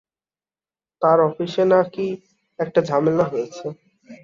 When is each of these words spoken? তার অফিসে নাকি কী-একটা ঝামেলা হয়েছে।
তার 1.01 1.17
অফিসে 1.21 1.63
নাকি 1.65 1.89
কী-একটা 1.93 2.79
ঝামেলা 2.89 3.25
হয়েছে। 3.25 3.65